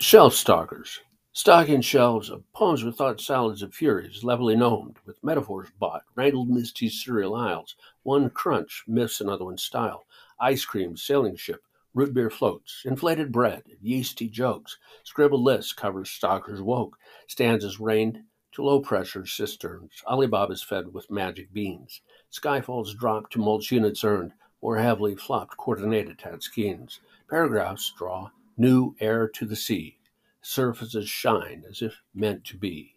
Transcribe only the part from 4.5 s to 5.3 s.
gnomed, with